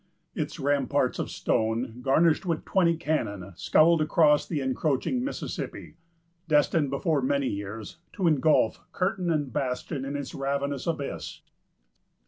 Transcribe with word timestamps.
Its 0.33 0.59
ramparts 0.59 1.19
of 1.19 1.29
stone, 1.29 2.01
garnished 2.01 2.43
with 2.43 2.65
twenty 2.65 2.97
cannon, 2.97 3.53
scowled 3.55 4.01
across 4.01 4.47
the 4.47 4.59
encroaching 4.59 5.23
Mississippi, 5.23 5.95
destined, 6.47 6.89
before 6.89 7.21
many 7.21 7.45
years, 7.47 7.97
to 8.13 8.23
ingulf 8.27 8.79
curtain 8.93 9.29
and 9.29 9.53
bastion 9.53 10.03
in 10.03 10.15
its 10.15 10.33
ravenous 10.33 10.87
abyss. 10.87 11.41